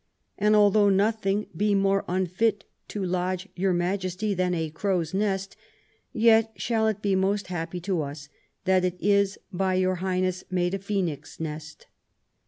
[0.35, 5.55] And although nothing be more unfit to lodge your Majesty than a crow's nest,
[6.11, 8.27] yet shall it be most happy to us
[8.65, 11.85] that it is by your Highness made a phoenix' nest."